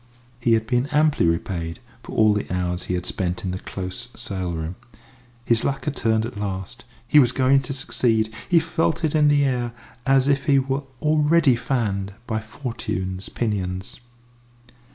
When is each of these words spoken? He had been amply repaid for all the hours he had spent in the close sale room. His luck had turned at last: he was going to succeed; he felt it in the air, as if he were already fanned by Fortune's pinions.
He 0.39 0.53
had 0.53 0.65
been 0.65 0.87
amply 0.87 1.27
repaid 1.27 1.77
for 2.01 2.13
all 2.13 2.33
the 2.33 2.51
hours 2.51 2.85
he 2.85 2.95
had 2.95 3.05
spent 3.05 3.45
in 3.45 3.51
the 3.51 3.59
close 3.59 4.07
sale 4.15 4.51
room. 4.51 4.75
His 5.45 5.63
luck 5.63 5.85
had 5.85 5.95
turned 5.95 6.25
at 6.25 6.39
last: 6.39 6.85
he 7.07 7.19
was 7.19 7.31
going 7.31 7.59
to 7.61 7.71
succeed; 7.71 8.33
he 8.49 8.59
felt 8.59 9.03
it 9.03 9.13
in 9.13 9.27
the 9.27 9.45
air, 9.45 9.73
as 10.07 10.27
if 10.27 10.45
he 10.45 10.57
were 10.57 10.81
already 11.03 11.55
fanned 11.55 12.15
by 12.25 12.39
Fortune's 12.41 13.29
pinions. 13.29 13.99